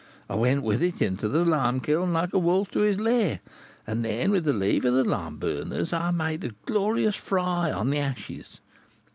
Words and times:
I 0.27 0.33
went 0.33 0.63
with 0.63 0.81
it 0.81 0.99
into 0.99 1.27
the 1.29 1.45
lime 1.45 1.79
kiln 1.79 2.11
like 2.11 2.33
a 2.33 2.39
wolf 2.39 2.71
to 2.71 2.79
his 2.79 2.99
lair, 2.99 3.39
and 3.85 4.03
then, 4.03 4.31
with 4.31 4.45
the 4.45 4.51
leave 4.53 4.83
of 4.83 4.95
the 4.95 5.03
lime 5.03 5.35
burners, 5.37 5.93
I 5.93 6.09
made 6.09 6.43
a 6.43 6.55
glorious 6.65 7.15
fry 7.15 7.71
on 7.71 7.91
the 7.91 7.99
ashes. 7.99 8.61